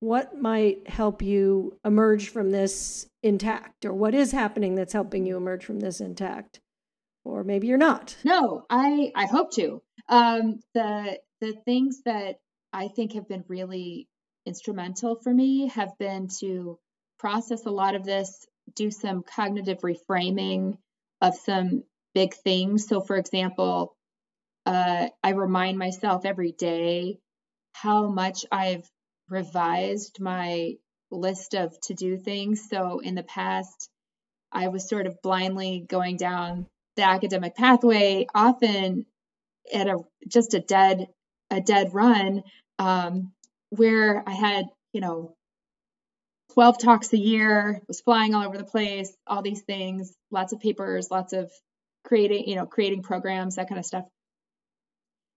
[0.00, 5.38] what might help you emerge from this intact or what is happening that's helping you
[5.38, 6.60] emerge from this intact
[7.24, 8.14] or maybe you're not.
[8.24, 9.80] No i i hope to.
[10.10, 12.40] Um the the things that
[12.74, 14.06] i think have been really
[14.44, 16.78] instrumental for me have been to
[17.18, 20.76] process a lot of this do some cognitive reframing
[21.22, 23.96] of some big things so for example
[24.66, 27.18] uh, i remind myself every day
[27.72, 28.88] how much i've
[29.28, 30.74] revised my
[31.10, 32.68] list of to do things.
[32.68, 33.88] So in the past,
[34.52, 39.06] I was sort of blindly going down the academic pathway, often
[39.72, 39.98] at a
[40.28, 41.08] just a dead
[41.50, 42.42] a dead run,
[42.78, 43.32] um,
[43.70, 45.34] where I had you know
[46.52, 50.60] 12 talks a year, was flying all over the place, all these things, lots of
[50.60, 51.50] papers, lots of
[52.04, 54.04] creating you know creating programs, that kind of stuff.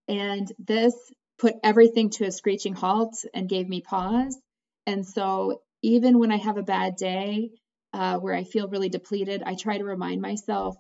[0.08, 0.93] And this
[1.38, 4.38] put everything to a screeching halt and gave me pause.
[4.86, 7.51] And so even when I have a bad day,
[7.93, 10.75] uh, where I feel really depleted, I try to remind myself.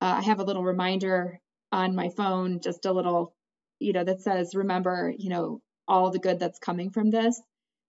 [0.00, 1.40] Uh, I have a little reminder
[1.72, 3.34] on my phone, just a little,
[3.78, 7.40] you know, that says, remember, you know, all the good that's coming from this,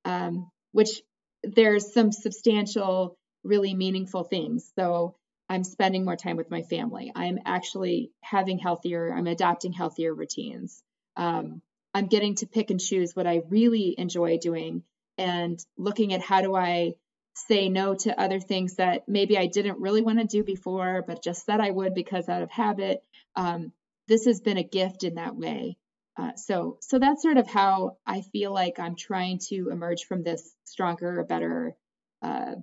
[0.05, 1.01] um, which
[1.43, 4.71] there's some substantial, really meaningful things.
[4.77, 5.15] So
[5.49, 7.11] I'm spending more time with my family.
[7.15, 10.83] I'm actually having healthier, I'm adopting healthier routines.
[11.15, 11.61] Um,
[11.93, 14.83] I'm getting to pick and choose what I really enjoy doing
[15.17, 16.93] and looking at how do I
[17.33, 21.23] say no to other things that maybe I didn't really want to do before, but
[21.23, 23.03] just said I would because out of habit.
[23.35, 23.71] Um,
[24.07, 25.77] this has been a gift in that way.
[26.17, 30.23] Uh, so, so that's sort of how I feel like I'm trying to emerge from
[30.23, 31.75] this stronger, better,
[32.23, 32.55] uh,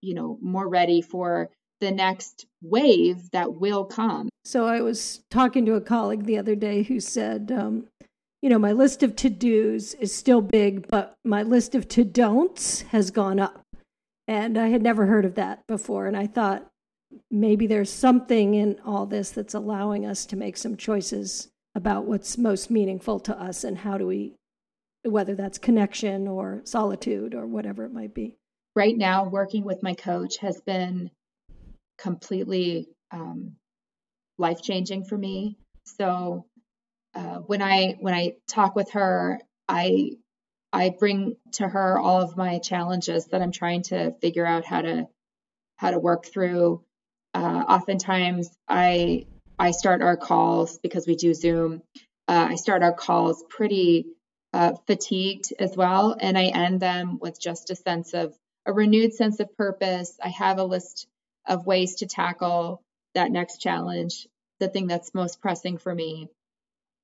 [0.00, 4.28] you know, more ready for the next wave that will come.
[4.44, 7.88] So I was talking to a colleague the other day who said, um,
[8.42, 12.04] you know, my list of to dos is still big, but my list of to
[12.04, 13.62] don'ts has gone up.
[14.28, 16.06] And I had never heard of that before.
[16.06, 16.66] And I thought
[17.30, 22.38] maybe there's something in all this that's allowing us to make some choices about what's
[22.38, 24.34] most meaningful to us and how do we,
[25.04, 28.36] whether that's connection or solitude or whatever it might be.
[28.74, 31.10] Right now, working with my coach has been
[31.98, 33.56] completely um,
[34.38, 35.56] life changing for me.
[35.84, 36.46] So
[37.14, 40.12] uh, when I when I talk with her, I
[40.72, 44.82] I bring to her all of my challenges that I'm trying to figure out how
[44.82, 45.08] to
[45.76, 46.84] how to work through.
[47.34, 49.26] Uh, oftentimes, I
[49.58, 51.82] I start our calls because we do Zoom.
[52.28, 54.06] Uh, I start our calls pretty
[54.52, 58.34] uh, fatigued as well, and I end them with just a sense of
[58.66, 60.18] a renewed sense of purpose.
[60.22, 61.06] I have a list
[61.46, 62.82] of ways to tackle
[63.14, 64.26] that next challenge,
[64.60, 66.28] the thing that's most pressing for me,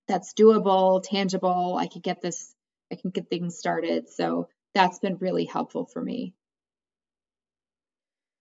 [0.09, 1.77] that's doable, tangible.
[1.79, 2.55] I can get this,
[2.91, 4.09] I can get things started.
[4.09, 6.35] So that's been really helpful for me.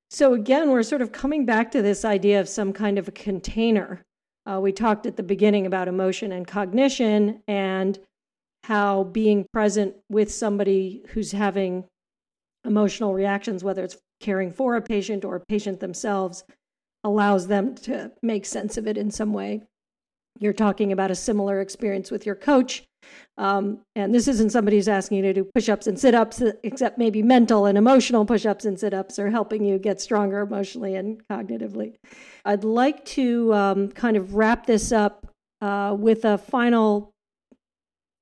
[0.09, 3.11] So again, we're sort of coming back to this idea of some kind of a
[3.11, 4.01] container.
[4.45, 7.97] Uh, we talked at the beginning about emotion and cognition and
[8.63, 11.85] how being present with somebody who's having
[12.65, 16.43] emotional reactions, whether it's caring for a patient or a patient themselves,
[17.03, 19.63] allows them to make sense of it in some way.
[20.39, 22.83] You're talking about a similar experience with your coach.
[23.37, 26.41] Um, and this isn't somebody who's asking you to do push ups and sit ups,
[26.63, 30.39] except maybe mental and emotional push ups and sit ups are helping you get stronger
[30.41, 31.95] emotionally and cognitively.
[32.45, 35.27] I'd like to um, kind of wrap this up
[35.61, 37.11] uh, with a final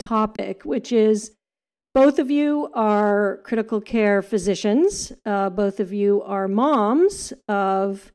[0.05, 1.35] topic, which is
[1.93, 5.11] both of you are critical care physicians.
[5.25, 8.11] Uh, both of you are moms of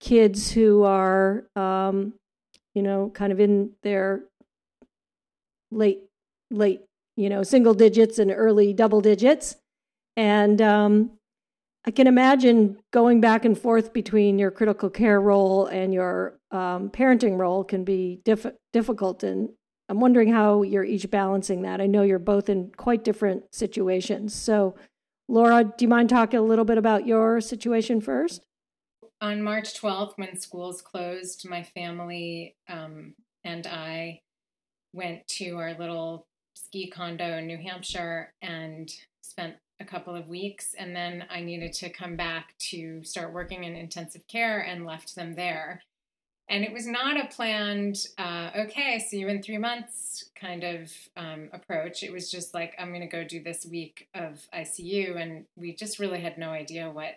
[0.00, 2.14] kids who are, um,
[2.74, 4.24] you know, kind of in their
[5.70, 6.00] late,
[6.50, 6.82] late,
[7.16, 9.56] you know, single digits and early double digits.
[10.16, 11.12] And um,
[11.86, 16.90] I can imagine going back and forth between your critical care role and your um,
[16.90, 19.50] parenting role can be diff- difficult and
[19.88, 21.80] I'm wondering how you're each balancing that.
[21.80, 24.34] I know you're both in quite different situations.
[24.34, 24.74] So,
[25.28, 28.44] Laura, do you mind talking a little bit about your situation first?
[29.20, 34.20] On March 12th, when schools closed, my family um, and I
[34.92, 38.90] went to our little ski condo in New Hampshire and
[39.22, 40.74] spent a couple of weeks.
[40.78, 45.14] And then I needed to come back to start working in intensive care and left
[45.14, 45.82] them there
[46.48, 50.92] and it was not a planned uh, okay see you in three months kind of
[51.16, 52.02] um, approach.
[52.02, 55.74] It was just like i'm going to go do this week of icu and we
[55.74, 57.14] just really had no idea what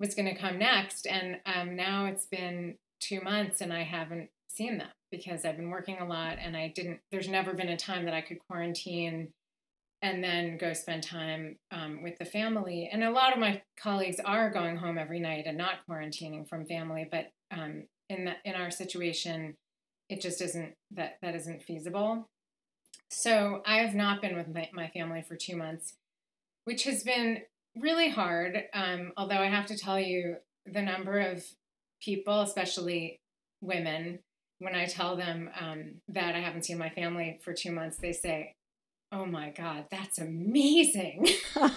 [0.00, 1.06] was going to come next.
[1.06, 5.70] And um, now it's been two months and i haven't seen them because i've been
[5.70, 9.28] working a lot and i didn't there's never been a time that i could quarantine
[10.02, 12.88] and then go spend time um, with the family.
[12.92, 16.66] And a lot of my colleagues are going home every night and not quarantining from
[16.66, 19.56] family but um, in the, in our situation,
[20.08, 22.28] it just isn't that that isn't feasible.
[23.10, 25.94] So I have not been with my, my family for two months,
[26.64, 27.42] which has been
[27.76, 28.64] really hard.
[28.74, 31.44] Um, although I have to tell you, the number of
[32.02, 33.20] people, especially
[33.60, 34.18] women,
[34.58, 38.12] when I tell them um, that I haven't seen my family for two months, they
[38.12, 38.54] say,
[39.10, 41.22] Oh my God, that's amazing.
[41.54, 41.68] because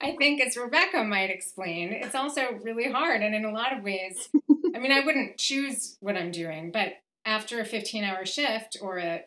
[0.00, 3.20] I think, as Rebecca might explain, it's also really hard.
[3.22, 4.28] And in a lot of ways,
[4.74, 6.92] I mean, I wouldn't choose what I'm doing, but
[7.24, 9.24] after a 15 hour shift or a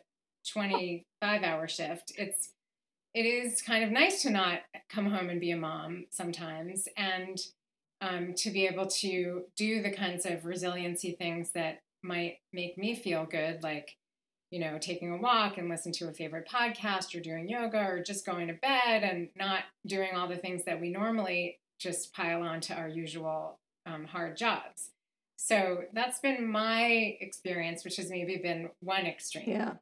[0.50, 2.50] 25 hour shift, it's
[3.12, 7.38] it is kind of nice to not come home and be a mom sometimes and
[8.00, 12.94] um, to be able to do the kinds of resiliency things that might make me
[12.96, 13.96] feel good like
[14.54, 18.00] you know, taking a walk and listen to a favorite podcast or doing yoga or
[18.00, 22.40] just going to bed and not doing all the things that we normally just pile
[22.40, 24.90] on to our usual um, hard jobs.
[25.34, 29.50] So that's been my experience, which has maybe been one extreme.
[29.50, 29.72] Yeah.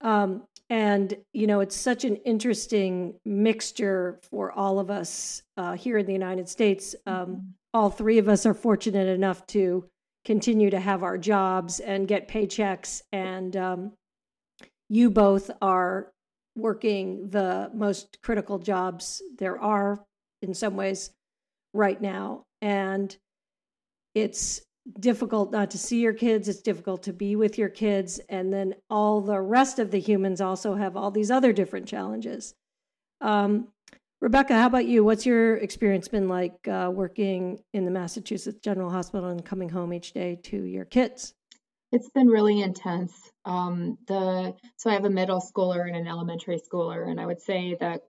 [0.00, 5.98] Um, and, you know, it's such an interesting mixture for all of us uh, here
[5.98, 6.94] in the United States.
[7.04, 7.36] Um, mm-hmm.
[7.74, 9.84] All three of us are fortunate enough to
[10.24, 13.02] continue to have our jobs and get paychecks.
[13.12, 13.92] And um,
[14.88, 16.12] you both are
[16.56, 20.04] working the most critical jobs there are
[20.42, 21.10] in some ways
[21.72, 22.44] right now.
[22.60, 23.16] And
[24.14, 24.60] it's
[24.98, 28.20] difficult not to see your kids, it's difficult to be with your kids.
[28.28, 32.54] And then all the rest of the humans also have all these other different challenges.
[33.20, 33.68] Um,
[34.20, 35.02] Rebecca, how about you?
[35.02, 39.94] What's your experience been like uh, working in the Massachusetts General Hospital and coming home
[39.94, 41.34] each day to your kids?
[41.90, 43.14] It's been really intense.
[43.46, 47.40] Um, the so I have a middle schooler and an elementary schooler, and I would
[47.40, 48.02] say that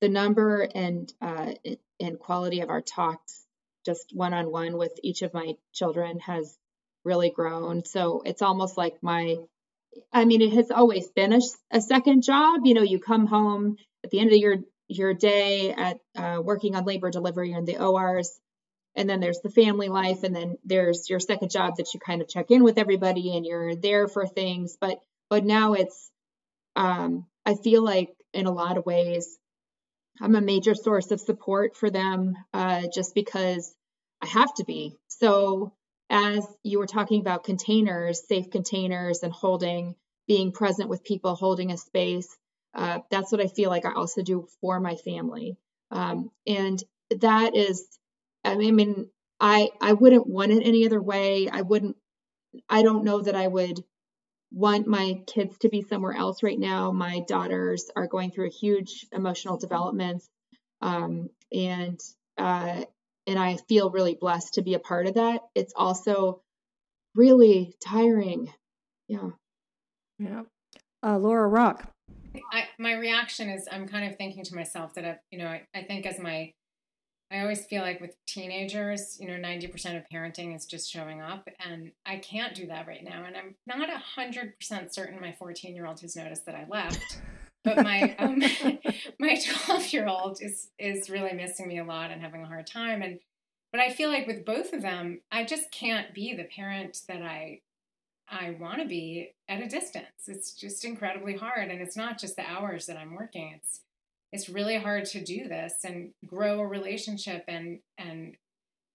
[0.00, 1.52] the number and uh,
[1.98, 3.44] and quality of our talks,
[3.84, 6.56] just one on one with each of my children, has
[7.04, 7.84] really grown.
[7.84, 9.36] So it's almost like my,
[10.12, 11.40] I mean, it has always been a,
[11.72, 12.60] a second job.
[12.64, 14.58] You know, you come home at the end of your
[14.88, 18.30] your day at uh, working on labor delivery in the ORs.
[18.96, 22.22] And then there's the family life, and then there's your second job that you kind
[22.22, 24.76] of check in with everybody and you're there for things.
[24.80, 26.10] But but now it's
[26.76, 29.36] um, I feel like in a lot of ways
[30.20, 33.74] I'm a major source of support for them uh, just because
[34.22, 34.96] I have to be.
[35.08, 35.72] So
[36.08, 39.96] as you were talking about containers, safe containers, and holding,
[40.28, 42.28] being present with people, holding a space
[42.74, 45.56] uh, that's what I feel like I also do for my family.
[45.90, 47.86] Um, and that is,
[48.44, 49.08] I mean,
[49.40, 51.48] I I wouldn't want it any other way.
[51.48, 51.96] I wouldn't.
[52.68, 53.82] I don't know that I would
[54.52, 56.92] want my kids to be somewhere else right now.
[56.92, 60.22] My daughters are going through a huge emotional development,
[60.80, 62.00] um, and
[62.38, 62.84] uh,
[63.26, 65.42] and I feel really blessed to be a part of that.
[65.54, 66.42] It's also
[67.14, 68.52] really tiring.
[69.08, 69.30] Yeah.
[70.18, 70.42] Yeah.
[71.02, 71.93] Uh, Laura Rock.
[72.52, 75.66] I, my reaction is I'm kind of thinking to myself that, I, you know, I,
[75.74, 76.52] I think as my,
[77.30, 81.48] I always feel like with teenagers, you know, 90% of parenting is just showing up.
[81.58, 83.24] And I can't do that right now.
[83.26, 87.20] And I'm not 100% certain my 14 year old has noticed that I left.
[87.64, 88.38] But my um,
[89.18, 92.66] my 12 year old is is really missing me a lot and having a hard
[92.66, 93.02] time.
[93.02, 93.18] And
[93.72, 97.22] but I feel like with both of them, I just can't be the parent that
[97.22, 97.62] I
[98.28, 100.28] I want to be at a distance.
[100.28, 103.52] It's just incredibly hard and it's not just the hours that I'm working.
[103.56, 103.80] It's
[104.32, 108.36] it's really hard to do this and grow a relationship and and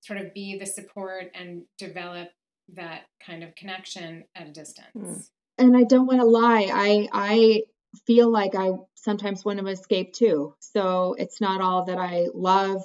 [0.02, 2.30] sort of be the support and develop
[2.76, 4.90] that kind of connection at a distance.
[4.98, 5.30] Mm.
[5.58, 6.70] And I don't want to lie.
[6.72, 7.62] I I
[8.06, 10.54] feel like I sometimes want to escape too.
[10.60, 12.84] So it's not all that I love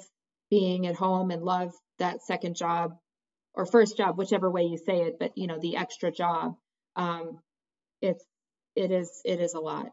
[0.49, 2.97] being at home and love that second job
[3.55, 6.55] or first job, whichever way you say it, but you know, the extra job.
[6.95, 7.39] Um,
[8.01, 8.23] it's
[8.75, 9.91] it is it is a lot.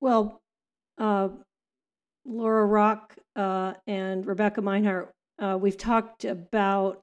[0.00, 0.42] Well,
[0.98, 1.28] uh,
[2.24, 5.08] Laura Rock uh, and Rebecca Minehart,
[5.38, 7.00] uh, we've talked about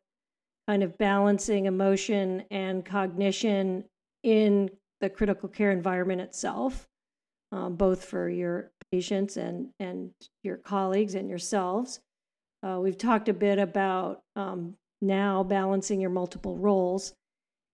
[0.68, 3.84] kind of balancing emotion and cognition
[4.24, 4.70] in
[5.02, 6.88] the critical care environment itself,
[7.52, 10.12] um, both for your patients and and
[10.44, 12.00] your colleagues and yourselves.
[12.64, 17.14] Uh, we've talked a bit about um, now balancing your multiple roles.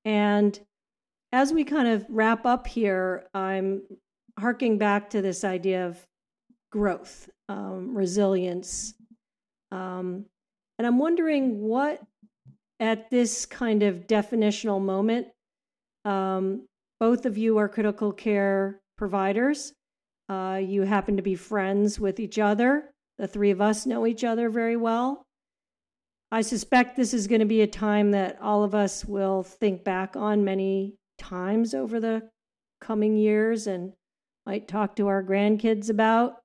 [0.06, 0.58] And
[1.32, 3.82] as we kind of wrap up here, I'm
[4.40, 6.06] harking back to this idea of
[6.72, 8.94] growth, um, resilience.
[9.72, 10.26] Um,
[10.78, 12.02] and I'm wondering what,
[12.80, 15.28] at this kind of definitional moment,
[16.06, 16.68] um,
[17.00, 19.74] both of you are critical care providers.
[20.30, 22.94] Uh, you happen to be friends with each other.
[23.18, 25.26] The three of us know each other very well.
[26.32, 29.84] I suspect this is going to be a time that all of us will think
[29.84, 32.30] back on many times over the
[32.82, 33.94] coming years and
[34.46, 36.42] might talk to our grandkids about.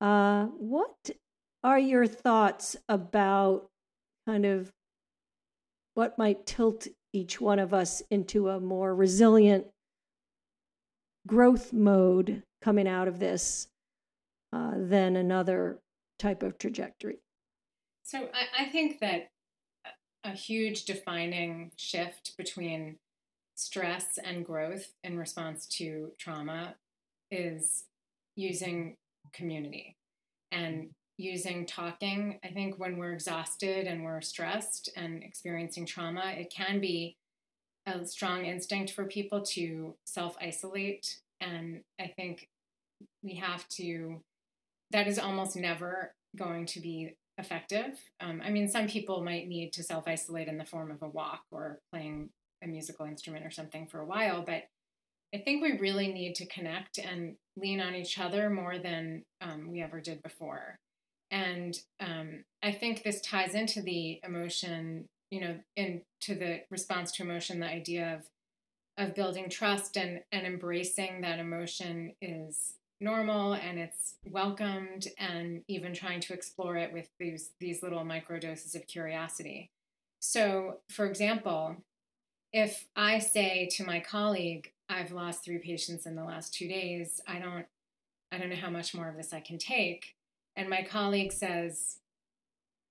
[0.00, 1.10] Uh, what
[1.64, 3.68] are your thoughts about
[4.26, 4.70] kind of
[5.94, 9.66] what might tilt each one of us into a more resilient
[11.26, 13.68] growth mode coming out of this
[14.52, 15.80] uh, than another
[16.18, 17.18] type of trajectory.
[18.02, 19.30] So I, I think that
[20.24, 22.98] a huge defining shift between
[23.54, 26.74] stress and growth in response to trauma
[27.30, 27.84] is
[28.36, 28.96] using
[29.32, 29.96] community
[30.50, 32.38] and using talking.
[32.44, 37.16] I think when we're exhausted and we're stressed and experiencing trauma, it can be
[37.86, 41.18] a strong instinct for people to self isolate.
[41.40, 42.48] And I think
[43.22, 44.22] we have to,
[44.92, 47.98] that is almost never going to be effective.
[48.20, 51.08] Um, I mean, some people might need to self isolate in the form of a
[51.08, 52.30] walk or playing
[52.62, 54.64] a musical instrument or something for a while, but
[55.34, 59.70] I think we really need to connect and lean on each other more than um,
[59.70, 60.78] we ever did before.
[61.30, 65.98] And um, I think this ties into the emotion, you know, into
[66.38, 68.28] the response to emotion, the idea of
[68.98, 75.92] of building trust and and embracing that emotion is normal and it's welcomed and even
[75.92, 79.70] trying to explore it with these these little micro doses of curiosity.
[80.20, 81.76] So, for example,
[82.52, 87.20] if I say to my colleague, I've lost three patients in the last 2 days,
[87.26, 87.66] I don't
[88.30, 90.14] I don't know how much more of this I can take.
[90.56, 91.98] And my colleague says,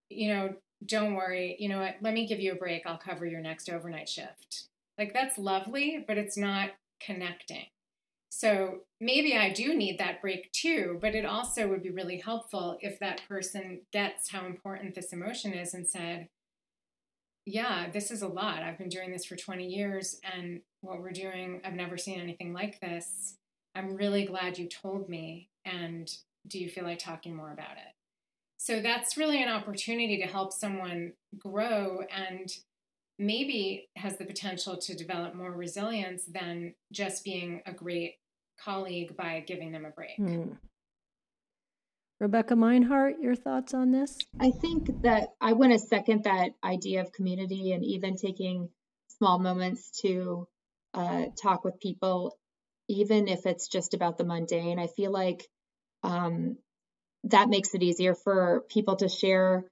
[0.09, 0.55] you know,
[0.85, 2.85] don't worry, you know what, let me give you a break.
[2.85, 4.65] I'll cover your next overnight shift.
[4.97, 7.65] Like that's lovely, but it's not connecting.
[8.33, 12.77] So maybe I do need that break too, but it also would be really helpful
[12.79, 16.29] if that person gets how important this emotion is and said,
[17.45, 18.63] yeah, this is a lot.
[18.63, 22.53] I've been doing this for 20 years, and what we're doing, I've never seen anything
[22.53, 23.35] like this.
[23.75, 25.49] I'm really glad you told me.
[25.65, 26.09] And
[26.47, 27.93] do you feel like talking more about it?
[28.57, 32.49] So that's really an opportunity to help someone grow and
[33.19, 38.15] maybe has the potential to develop more resilience than just being a great
[38.63, 40.15] colleague by giving them a break.
[40.17, 40.53] Hmm.
[42.19, 44.19] Rebecca Minehart, your thoughts on this?
[44.39, 48.69] I think that I want to second that idea of community and even taking
[49.17, 50.47] small moments to
[50.93, 52.37] uh, talk with people,
[52.87, 54.77] even if it's just about the mundane.
[54.77, 55.47] I feel like
[56.03, 56.57] um,
[57.23, 59.65] that makes it easier for people to share